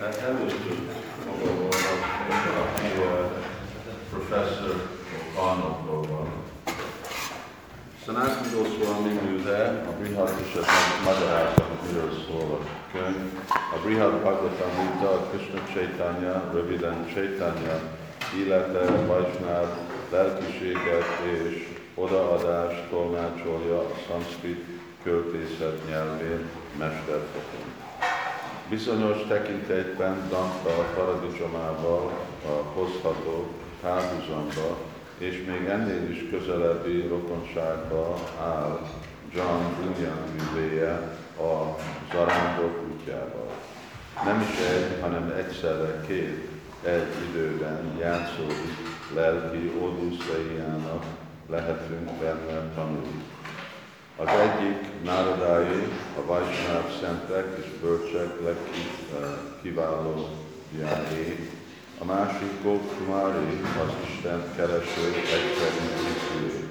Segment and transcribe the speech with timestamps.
[0.00, 0.78] Először
[1.26, 1.74] maga volt,
[2.64, 2.88] aki
[4.10, 4.88] professzor
[5.36, 6.28] Arnoldról van.
[8.04, 10.66] Sanatana Goswami műve, a Brihad Vishat
[11.04, 13.38] magyarázat, miről szól a könyv.
[13.48, 17.80] A Brihad Bhagavatam Gita, a Krishna Chaitanya, röviden Chaitanya,
[18.38, 19.68] élete, Vajsnáv,
[20.10, 24.64] lelkiséget és odaadást tolmácsolja a szanszkrit
[25.02, 27.63] költészet nyelvén mesterfokon.
[28.68, 32.12] Bizonyos tekintetben Danta paradicsomával
[32.74, 33.46] hozható
[33.82, 34.76] párhuzamba,
[35.18, 38.80] és még ennél is közelebbi rokonságba áll
[39.34, 40.92] John Bunyan művéje
[41.38, 41.76] a
[42.12, 43.50] zarándok útjával.
[44.24, 46.48] Nem is egy, hanem egyszerre két
[46.82, 48.76] egy időben játszódik
[49.14, 51.04] lelki Oduszeiának
[51.50, 53.22] lehetünk benne tanulni.
[54.16, 60.28] Az egyik národái, a Vajsnáv szentek és bölcsek legkiváló
[60.78, 61.50] jáé,
[61.98, 66.68] a másik Gokkumari, az Isten kereső egyszerű tisztülő.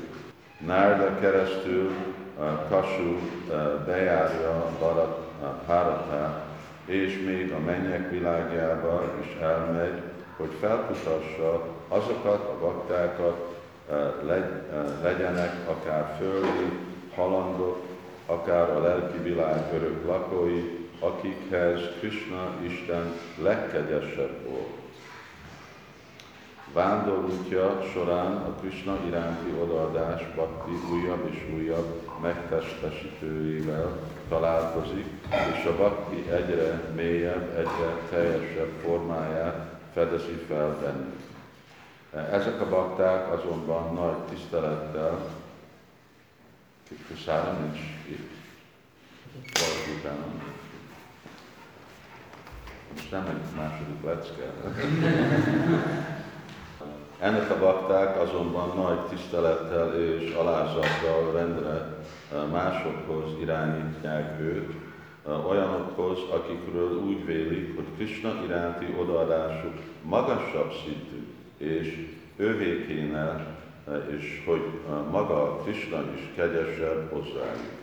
[0.65, 1.91] Nárda keresztül
[2.69, 3.19] Kasu
[3.85, 4.69] bejárja
[5.65, 6.45] Bharatát,
[6.85, 10.01] és még a mennyek világába is elmegy,
[10.37, 13.57] hogy felkutassa azokat a baktákat,
[15.03, 17.81] legyenek akár földi, halandok,
[18.25, 24.81] akár a lelki világ örök lakói, akikhez Krishna Isten legkegyesebb volt.
[26.73, 33.97] Vándorútja során a Krishna iránti odaadás Bhakti újabb és újabb megtestesítőjével
[34.29, 35.05] találkozik,
[35.57, 41.21] és a Bhakti egyre mélyebb, egyre teljesebb formáját fedezi fel bennük.
[42.31, 45.19] Ezek a bakták azonban nagy tisztelettel,
[47.07, 48.31] Kuszára nincs itt,
[49.53, 50.25] valaki utána.
[52.93, 54.51] Most nem egy második lecke.
[57.19, 61.97] Ennek a bakták azonban nagy tisztelettel és alázattal rendre
[62.51, 64.73] másokhoz irányítják őt,
[65.47, 73.52] olyanokhoz, akikről úgy vélik, hogy Krishna iránti odaadásuk magasabb szintű, és ővé kéne,
[74.09, 74.61] és hogy
[75.11, 77.81] maga Krishna is kegyesebb hozzájuk.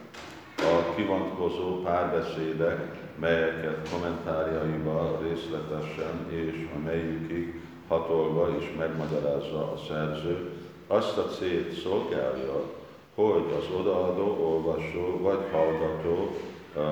[0.57, 10.51] A kivonatkozó párbeszédek, melyeket kommentárjaival részletesen és a melyikig hatolva is megmagyarázza a szerző,
[10.87, 12.63] azt a célt szolgálja,
[13.15, 16.37] hogy az odaadó, olvasó vagy hallgató
[16.77, 16.83] uh,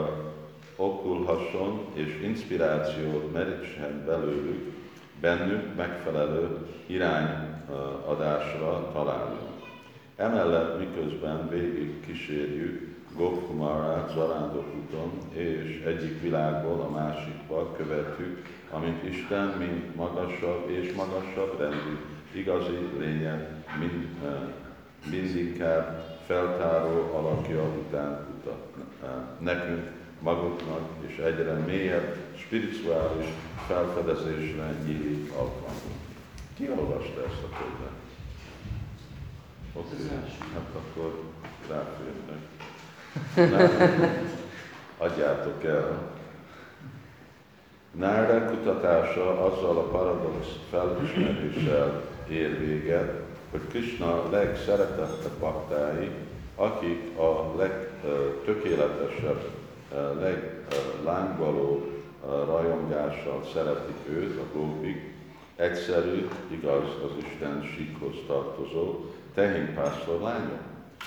[0.77, 4.73] okulhasson és inspirációt merítsen belőlük,
[5.21, 6.67] bennük megfelelő
[7.69, 9.57] irányadásra találjon.
[10.17, 19.95] Emellett miközben végig kísérjük Gopkumarát zarándokúton, és egyik világból a másikba követjük, amint Isten mint
[19.97, 21.99] magasabb és magasabb rendű,
[22.33, 23.49] igazi lényeg,
[23.79, 24.09] mind,
[25.11, 28.77] mindinkább feltáró alakja után kutat
[29.39, 29.91] nekünk,
[30.21, 33.27] maguknak, és egyre mélyebb, spirituális
[33.67, 36.08] felfedezésre nyílik alkalmunk.
[36.59, 37.99] Ki olvasta ezt a könyvet?
[39.73, 40.17] Oké, okay.
[40.53, 41.23] hát akkor
[41.69, 42.43] ráférnek.
[44.99, 46.17] Adjátok el.
[47.91, 56.11] Nára kutatása azzal a paradox felismeréssel ér véget, hogy Krishna legszeretettebb baktái,
[56.55, 59.51] akik a legtökéletesebb,
[60.21, 61.87] leglángvaló
[62.27, 65.18] rajongással szeretik őt, a gópik,
[65.59, 69.05] egyszerű, igaz, az Isten síkhoz tartozó
[69.35, 70.61] tehénpásztor lányok,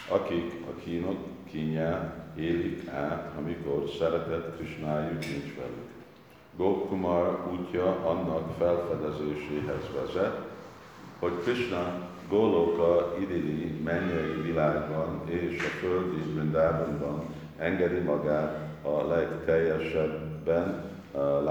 [0.07, 1.17] akik a kínok
[1.51, 5.89] kínját élik át, amikor szeretett Krisnájuk nincs velük.
[6.57, 10.37] Gopkumar útja annak felfedezéséhez vezet,
[11.19, 17.25] hogy Krishna Goloka idilli mennyei világban és a földi Vrindában
[17.57, 20.83] engedi magát a legteljesebben
[21.43, 21.50] láthatni.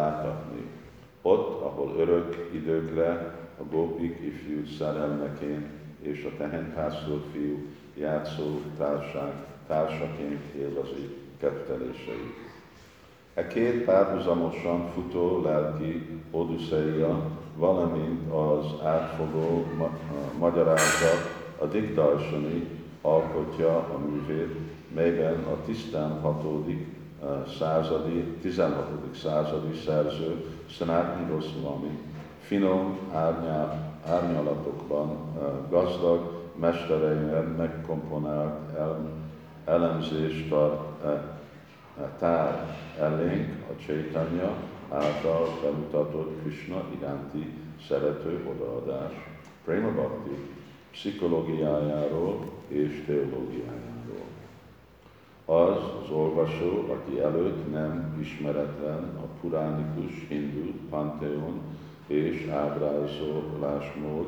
[2.01, 5.67] Örök időkre a gópik ifjú szerelmeként
[6.01, 7.67] és a tehenpásztor fiú
[7.99, 9.33] játszó társág,
[9.67, 12.35] társaként élvezi ketteléseit.
[13.35, 19.99] E két párhuzamosan futó lelki odüsszeia, valamint az átfogó ma-
[20.39, 22.67] magyarázat a Digdarsani
[23.01, 24.57] alkotja a művét,
[24.95, 26.87] melyben a tisztán hatodik
[27.59, 29.15] századi, 16.
[29.15, 31.99] századi szerző Sanatana Goswami
[32.41, 35.19] finom árnyá, árnyalatokban
[35.69, 39.11] gazdag mestereiben megkomponált el,
[39.65, 44.53] elemzést tart e, e, tár elénk a Csaitanya,
[44.89, 47.59] által bemutatott Krishna iránti
[47.89, 49.13] szerető odaadás,
[49.65, 50.37] Prema Bhakti
[50.91, 52.39] pszichológiájáról
[52.69, 54.00] és teológiájáról.
[55.51, 61.61] Az az olvasó, aki előtt nem ismeretlen a puránikus hindu pantheon
[62.07, 64.27] és ábrázolásmód,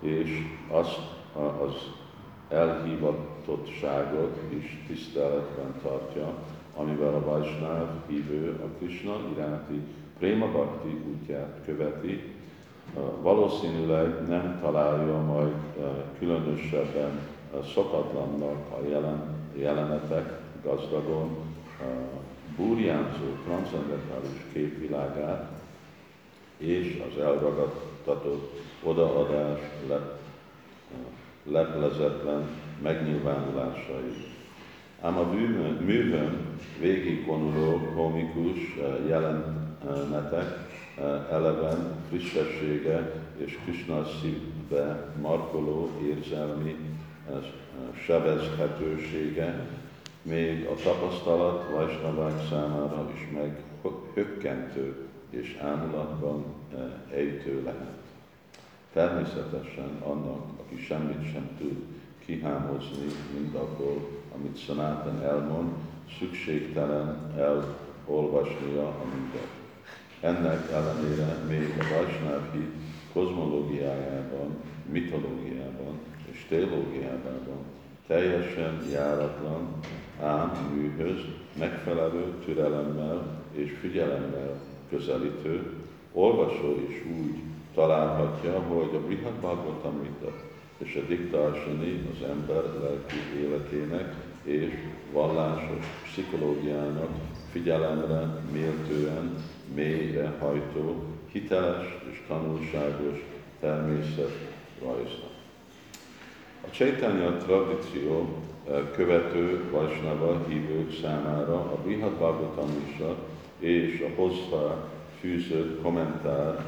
[0.00, 0.30] és
[0.70, 1.00] azt
[1.34, 1.72] az
[2.48, 6.34] elhívatottságot is tiszteletben tartja,
[6.76, 9.80] amivel a Vajsnáv hívő a Krishna iránti
[10.18, 12.22] Préma Bhakti útját követi,
[13.20, 15.54] valószínűleg nem találja majd
[16.18, 17.20] különösebben
[17.74, 21.36] szokatlannak a jelen, jelenetek gazdagon
[22.56, 25.50] búrjánzó transzendentális képvilágát
[26.56, 29.58] és az elragadtatott odaadás
[31.42, 32.48] leplezetlen
[32.82, 34.36] megnyilvánulásai.
[35.00, 35.32] Ám a
[35.84, 38.76] művön végigvonuló komikus
[39.08, 40.68] jelenetek
[41.30, 46.76] eleven frissessége és Krishna szívbe markoló érzelmi
[48.04, 49.66] sebezhetősége
[50.28, 53.62] még a tapasztalat Vajsnavák számára is meg
[54.14, 56.44] hökkentő és ámulatban
[57.12, 57.96] ejtő lehet.
[58.92, 61.76] Természetesen annak, aki semmit sem tud
[62.24, 63.06] kihámozni
[63.38, 65.72] mindabból, amit Sanatan elmond,
[66.18, 69.48] szükségtelen elolvasnia a mindet.
[70.20, 72.72] Ennek ellenére még a Vajsnáv hit
[73.12, 74.56] kozmológiájában,
[74.90, 75.98] mitológiában
[76.30, 77.46] és teológiában
[78.08, 79.68] teljesen járatlan,
[80.22, 81.18] ám műhöz
[81.58, 84.60] megfelelő türelemmel és figyelemmel
[84.90, 85.72] közelítő,
[86.12, 87.34] olvasó is úgy
[87.74, 90.32] találhatja, hogy a Brihad Bhagavatamrita
[90.78, 94.72] és a diktársani az ember lelki életének és
[95.12, 97.10] vallásos pszichológiának
[97.50, 99.34] figyelemre méltően,
[99.74, 103.24] mélyre hajtó, hiteles és tanulságos
[103.60, 104.36] természet
[104.82, 105.27] rajza.
[106.68, 108.28] A Csaitanya tradíció
[108.68, 113.16] eh, követő Vajsnava hívők számára a Brihad Bhagavatamisa
[113.58, 114.74] és a hozzá
[115.20, 116.64] fűzött kommentár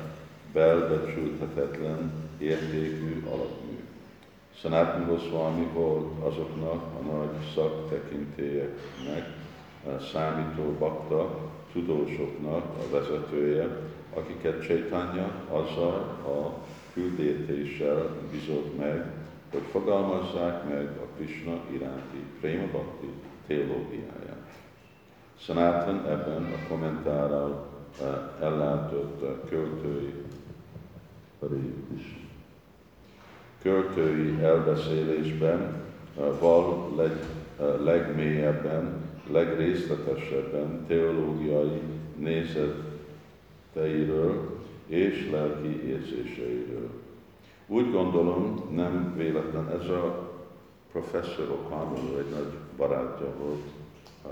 [0.53, 3.79] belbecsülhetetlen értékű alapmű.
[4.61, 9.29] Sanatan Goswami volt azoknak a nagy szaktekintélyeknek,
[10.13, 11.39] számító bakta,
[11.73, 13.69] tudósoknak a vezetője,
[14.15, 15.95] akiket Csaitanya azzal
[16.25, 16.55] a
[16.93, 19.20] küldetéssel bizott meg,
[19.51, 23.09] hogy fogalmazzák meg a Krishna iránti Prema Bhakti
[23.47, 24.59] teológiáját.
[25.39, 27.69] Sanatan ebben a kommentárral
[28.41, 30.15] ellátott költői
[33.63, 35.83] költői elbeszélésben
[36.41, 37.13] val leg,
[37.83, 41.81] legmélyebben, legrészletesebben teológiai
[42.17, 46.91] nézeteiről és lelki érzéseiről.
[47.73, 50.31] Úgy gondolom, nem véletlen, ez a
[50.93, 53.63] professzor O'Connell egy nagy barátja volt
[54.23, 54.29] a,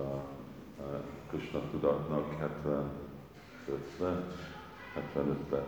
[0.83, 4.25] a Krishna tudatnak 75-ben,
[5.15, 5.65] 75-ben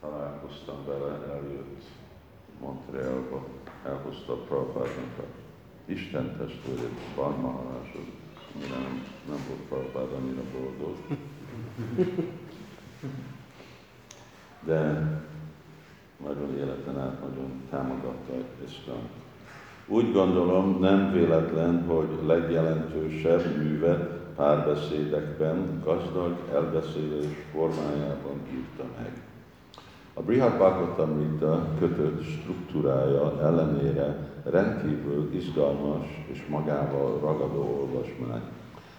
[0.00, 1.82] találkoztam vele, eljött
[2.60, 3.46] Montrealba,
[3.84, 5.24] elhozta Prabhupádnak a
[5.84, 10.96] Isten testvérét, amire nem, nem volt Prabhupád annyira boldog.
[14.64, 15.30] De
[16.24, 18.32] nagyon életen át nagyon támogatta
[18.66, 19.08] Isten.
[19.86, 29.22] Úgy gondolom, nem véletlen, hogy legjelentősebb művet párbeszédekben, gazdag elbeszélés formájában írta meg.
[30.14, 38.42] A Brihad Bhagavatamrita kötött struktúrája ellenére rendkívül izgalmas és magával ragadó olvasmány.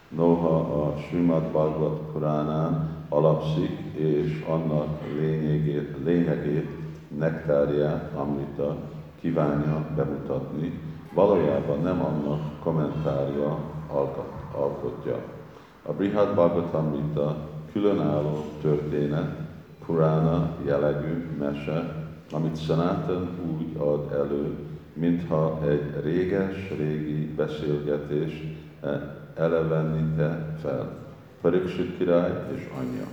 [0.09, 6.82] Noha a Srimad Bhagavat Puránán alapszik, és annak lényegét, lényegét
[7.17, 8.75] nektárját, Amrita
[9.19, 10.79] kívánja bemutatni,
[11.13, 13.57] valójában nem annak kommentárja
[14.55, 15.17] alkotja.
[15.85, 17.37] A Brihad Bhagavatamrita
[17.71, 19.41] különálló történet,
[19.85, 24.57] Purana jellegű mese, amit Sanatan úgy ad elő,
[24.93, 28.43] mintha egy réges-régi beszélgetés
[29.35, 30.89] elevenite fel.
[31.41, 33.07] Pariksit király és anyja.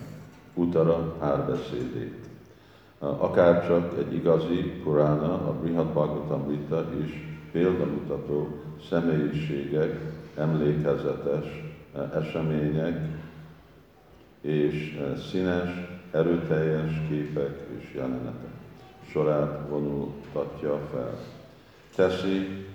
[0.54, 2.20] Utara párbeszédét.
[3.02, 8.49] Akár csak egy igazi Purana, a Brihad Bhagavatamrita is példamutató
[8.88, 10.00] személyiségek,
[10.37, 11.64] emlékezetes
[12.14, 13.19] események
[14.40, 15.69] és színes
[16.11, 18.50] erőteljes képek és jelenetek
[19.11, 21.19] sorát vonultatja fel.
[21.95, 22.66] Teszi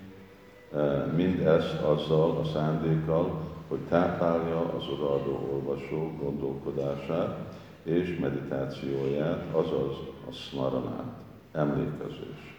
[0.74, 7.38] e, mindezt azzal a szándékkal, hogy táplálja az odaadó olvasó gondolkodását,
[7.86, 9.98] és meditációját, azaz
[10.30, 11.14] a smaranát,
[11.52, 12.56] emlékezés.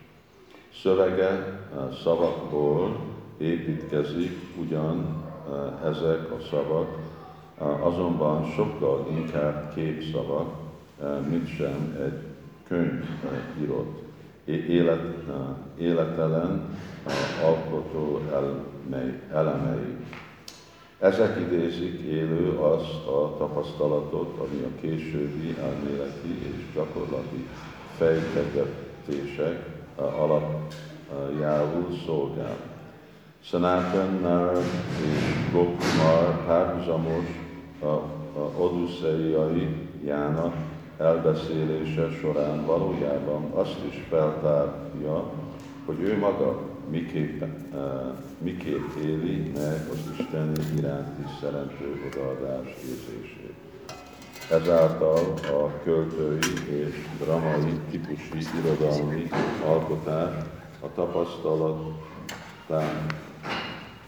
[0.82, 1.60] Szövege
[2.02, 2.96] szavakból
[3.38, 5.24] építkezik ugyan
[5.84, 6.98] ezek a szavak,
[7.80, 10.54] azonban sokkal inkább képszavak,
[11.28, 12.20] mint sem egy
[12.68, 13.04] könyv
[13.60, 14.04] írott.
[14.44, 15.02] Élet,
[15.78, 16.78] életelen
[17.44, 18.20] alkotó
[19.32, 19.96] elemei.
[20.98, 27.46] Ezek idézik élő azt a tapasztalatot, ami a későbbi elméleti és gyakorlati
[27.96, 32.56] fejtegetések alapjául szolgál.
[33.40, 34.64] Sanatan Narad
[35.04, 37.24] és Gopkumar párhuzamos
[37.80, 39.68] a, a Odusseiai
[40.04, 40.54] Jának
[40.98, 45.30] elbeszélése során valójában azt is feltárja,
[45.86, 47.42] hogy ő maga miképp,
[48.38, 53.54] miképp éli meg az Isten iránti szerencső odaadás érzését.
[54.50, 59.28] Ezáltal a költői és dramai típusi irodalmi
[59.66, 60.44] alkotás
[60.80, 61.82] a tapasztalat,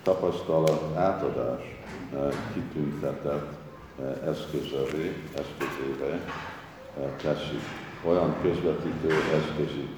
[0.03, 1.63] tapasztalat átadás
[2.53, 3.57] kitüntetett
[4.25, 6.21] eszközövé, eszközébe
[7.23, 7.63] teszik.
[8.05, 9.89] Olyan közvetítő eszközé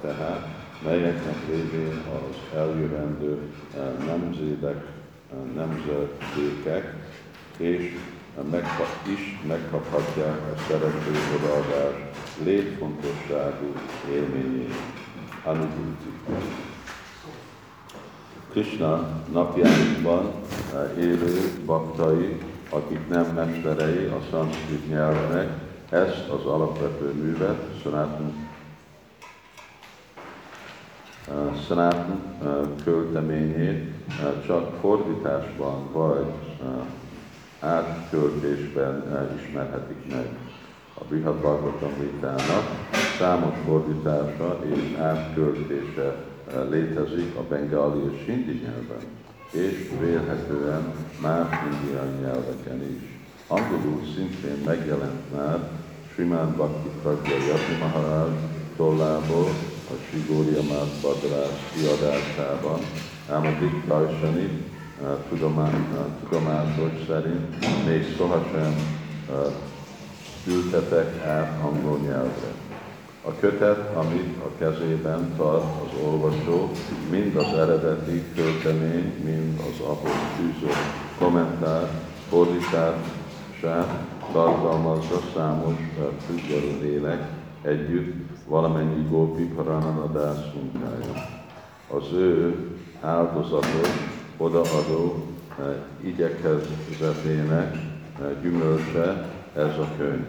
[0.00, 3.38] tehát, melyeknek révén az eljövendő
[4.06, 4.86] nemzedek,
[5.54, 6.94] nemzedékek
[7.56, 7.94] és
[8.50, 11.94] megkap, is megkaphatják a szerető odaadás
[12.44, 13.72] létfontosságú
[14.12, 14.74] élményét,
[15.44, 16.08] anubhuti.
[18.50, 20.30] Krishna napjainkban
[20.98, 25.48] élő baktai, akik nem mesterei a szanszkrit nyelvnek,
[25.90, 28.51] ezt az alapvető művet, Sanatan
[31.68, 32.20] Sanatan
[32.84, 33.92] költeményét
[34.46, 36.26] csak fordításban vagy
[37.60, 39.02] átköltésben
[39.38, 40.28] ismerhetik meg.
[40.94, 42.64] A Brihad Bhagavatamritának
[43.18, 46.14] számos fordítása és átköltése
[46.70, 49.06] létezik a bengali és hindi nyelven,
[49.50, 53.20] és vélhetően más indiai nyelveken is.
[53.46, 55.58] Angolul szintén megjelent már
[56.12, 58.30] Srimad Bhakti Pragya Yati Maharaj
[58.76, 59.48] tollából,
[59.92, 62.80] a Sigória Mász Badrás kiadásában,
[63.30, 64.48] ám a Dick Tajsani
[66.20, 68.74] tudomásos szerint még sohasem
[70.46, 72.52] ültetek át angol nyelvre.
[73.24, 76.70] A kötet, amit a kezében tart az olvasó,
[77.10, 80.72] mind az eredeti költemény, mind az ahhoz fűző
[81.18, 81.88] kommentár,
[82.28, 83.98] fordítását
[84.32, 85.74] tartalmazza számos
[86.26, 88.14] függelő lélek együtt
[88.46, 91.26] valamennyi Gópi Parananadász munkája.
[91.88, 92.56] Az ő
[93.00, 93.88] áldozatos
[94.36, 95.26] odaadó
[95.58, 95.64] eh,
[96.00, 100.24] igyekezetének eh, gyümölcse ez a könyv.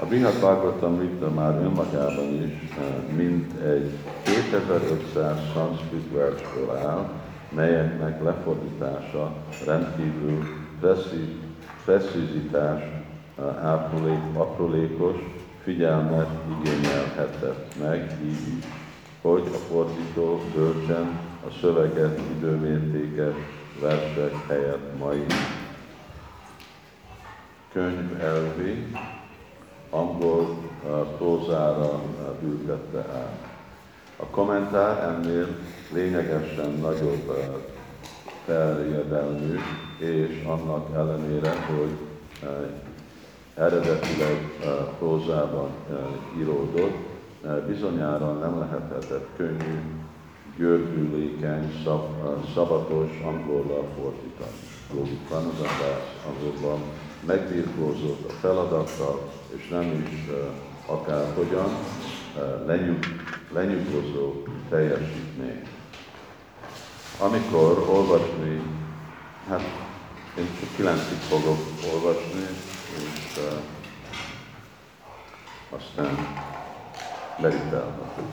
[0.00, 1.00] A Brihad Bhagavatam
[1.34, 7.08] már önmagában is eh, mint egy 2500 szanszkrit versből áll,
[7.54, 9.32] melyeknek lefordítása
[9.66, 10.42] rendkívül
[11.84, 12.82] precizitás,
[14.34, 15.16] aprólékos
[15.64, 16.28] figyelmet
[16.60, 18.64] igényelhetett meg így
[19.20, 23.34] hogy a fordító bölcsen a szöveget időmértékes
[23.80, 25.24] versek helyett mai
[27.72, 28.96] könyv elvi
[29.90, 30.56] angol
[31.16, 32.00] prózára
[32.42, 33.38] ültette el.
[34.16, 35.46] A kommentár ennél
[35.92, 37.36] lényegesen nagyobb
[38.46, 39.58] terjedelmű,
[39.98, 41.96] és annak ellenére, hogy
[43.58, 44.58] eredetileg
[44.98, 45.70] prózában
[46.38, 46.96] íródott,
[47.66, 49.80] bizonyára nem lehetett könnyű
[50.56, 52.02] gördülékeny, szab,
[52.54, 54.58] szabatos angolra fordítani.
[54.92, 56.80] Gógi Pranazandás angolban
[57.26, 60.30] megbírkózott a feladattal, és nem is
[60.86, 61.70] akárhogyan
[62.66, 62.98] lenyug,
[63.52, 65.62] lenyugozó teljesítmény.
[67.20, 68.62] Amikor olvasni,
[69.48, 69.62] hát
[70.38, 71.58] én csak kilencig fogok
[71.92, 72.46] olvasni,
[72.96, 73.60] és uh,
[75.70, 76.16] aztán
[77.40, 78.28] meditálhatunk.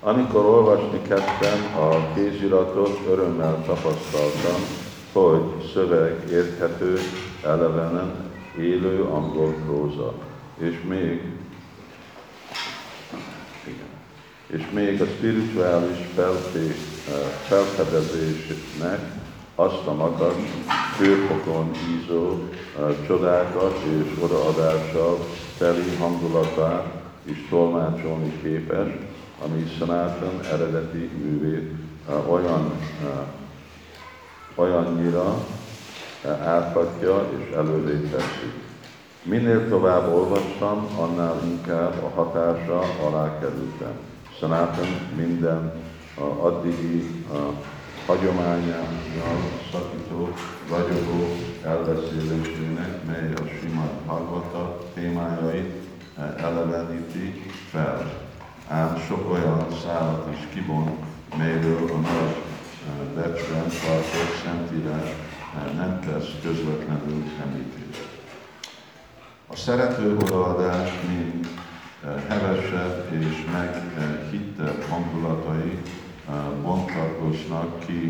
[0.00, 4.60] Amikor olvasni kezdtem a kéziratot, örömmel tapasztaltam,
[5.12, 6.98] hogy szöveg érthető,
[7.44, 10.12] elevenen, élő angol próza,
[10.58, 11.22] és még
[13.66, 13.88] igen,
[14.46, 16.74] és még a spirituális felfé,
[17.46, 19.00] felfedezésnek
[19.54, 20.34] azt a magas,
[20.96, 22.38] főfokon ízó
[23.06, 25.18] csodákat és odaadással
[25.58, 28.88] teli hangulatát is tolmácsolni képes,
[29.44, 31.72] ami Sanatan eredeti művét
[32.28, 32.72] olyan,
[34.54, 35.44] olyannyira
[36.44, 38.52] áthatja és elővé teszi.
[39.22, 43.92] Minél tovább olvastam, annál inkább a hatása alá kerültem.
[44.38, 45.72] Sanatan minden
[46.16, 47.24] a addigi
[48.06, 49.38] hagyományával
[49.72, 50.28] szakító,
[50.70, 55.72] ragyogó elbeszélésének, mely a sima Bhagavata témájait
[56.18, 58.12] eh, eleveníti fel.
[58.68, 60.96] Ám sok olyan szállat is kibon,
[61.36, 68.08] melyről a nagy eh, becsben tartott Szentírás eh, nem tesz közvetlenül említést.
[69.46, 71.46] A szerető odaadás, mint
[72.28, 75.78] hevesebb és meghittebb hangulatai
[76.62, 78.06] bontakoznak ki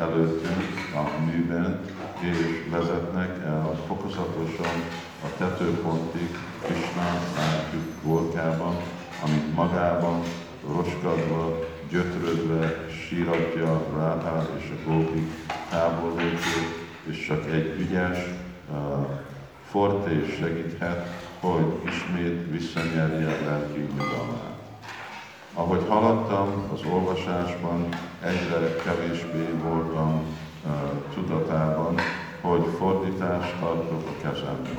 [0.00, 1.80] előttünk a műben,
[2.20, 4.82] és vezetnek el fokozatosan
[5.24, 7.04] a tetőpontig Krishna
[7.36, 8.76] látjuk gorkában,
[9.22, 10.22] amit magában
[10.66, 11.58] roskadva,
[11.90, 15.30] gyötrődve síratja Ráhá és a Gópi
[15.70, 18.18] táborlépő, és csak egy ügyes
[18.70, 18.76] uh,
[19.70, 21.06] fortés segíthet,
[21.40, 24.45] hogy ismét visszanyerje lelki nyugalmát.
[25.58, 27.88] Ahogy haladtam az olvasásban,
[28.22, 30.22] egyre kevésbé voltam
[30.64, 30.72] uh,
[31.14, 31.94] tudatában,
[32.40, 34.74] hogy fordítást tartok a kezemben.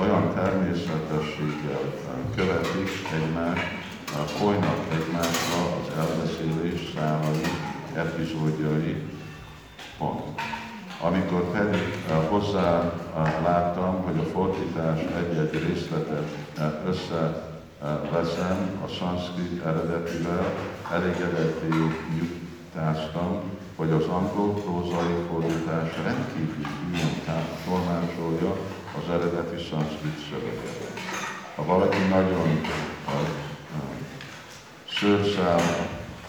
[0.00, 3.66] Olyan természetességgel uh, követik egymást,
[4.12, 7.42] uh, folynak egymásra az elbeszélés számai,
[7.94, 9.02] epizódjai,
[9.98, 10.40] pont.
[11.00, 12.92] Amikor pedig hozzá
[13.42, 16.28] láttam, hogy a fordítás egy-egy részletet
[17.82, 20.52] összeveszem a szanszkrit eredetivel,
[20.92, 21.68] elégedetté
[22.18, 23.42] nyugtáztam,
[23.76, 28.56] hogy az angol prózai fordítás rendkívül ilyen tolmácsolja
[28.98, 30.90] az eredeti szanszkrit szöveget.
[31.56, 32.60] Ha valaki nagyon
[34.88, 35.60] szőrszál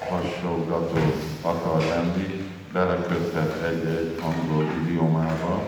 [0.09, 5.63] hasonlgató akar lenni, beleköthet egy-egy angol idiomába,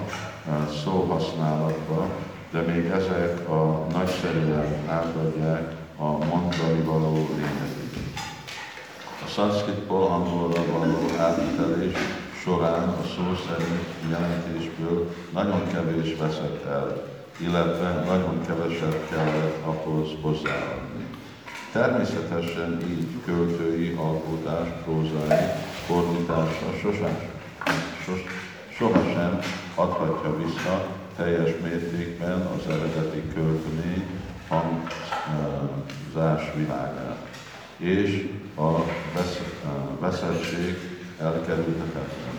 [0.83, 2.09] szóhasználatba,
[2.51, 3.87] de még ezek a
[4.21, 7.79] nagyszerűen átadják a mondani való lényeget.
[9.25, 11.95] A szanszkritból angolra való átvitelés
[12.43, 21.05] során a szó szerint jelentésből nagyon kevés veszett el, illetve nagyon keveset kellett ahhoz hozzáadni.
[21.71, 25.37] Természetesen így költői alkotás, prózai
[25.85, 27.17] fordítása sosem,
[28.05, 28.23] sos,
[28.77, 29.39] sohasem
[29.75, 34.05] adhatja vissza teljes mértékben az eredeti költemény
[34.47, 37.17] hangzás világát.
[37.77, 38.69] És a
[39.99, 40.77] veszettség
[41.19, 42.35] elkerülhetetlen.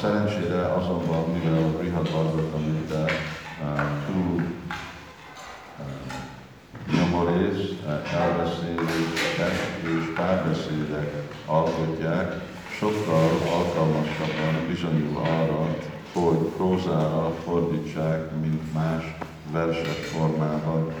[0.00, 3.04] Szerencsére azonban, mivel a Brihad Bhagavatamita
[4.06, 4.42] túl
[6.92, 7.70] nyomorész,
[8.12, 12.40] elbeszélések és párbeszédek alkotják,
[12.78, 15.76] sokkal alkalmasabban bizonyul arra,
[16.14, 19.16] hogy prózára fordítsák, mint más
[19.52, 20.92] verses formában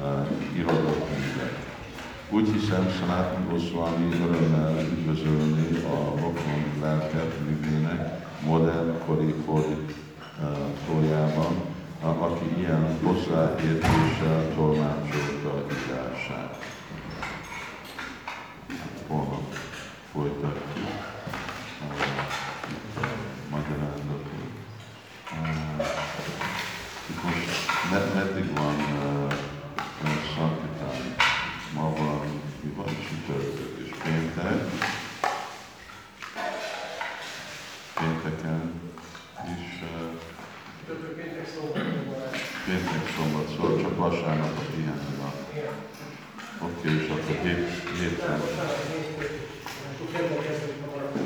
[0.00, 0.26] uh,
[0.56, 1.72] irodott könyvek.
[2.30, 11.54] Úgy hiszem, Sanatan Goswami örömmel üdvözölni a rokon lelket művének modern kori fordítójában,
[12.00, 16.64] aki ilyen hozzáértéssel tolmácsolta írását.
[19.06, 19.54] Holnap
[20.12, 20.63] folytatjuk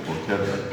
[0.06, 0.67] Obrigado.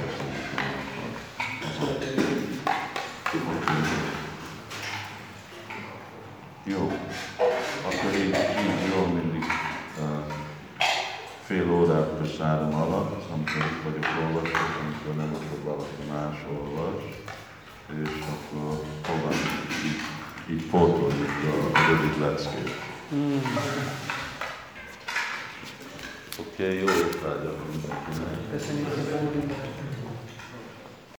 [26.55, 26.85] que é ele.